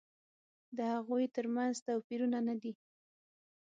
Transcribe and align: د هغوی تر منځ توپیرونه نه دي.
د 0.77 0.79
هغوی 0.95 1.25
تر 1.35 1.45
منځ 1.55 1.75
توپیرونه 1.87 2.37
نه 2.47 2.55
دي. 2.61 2.73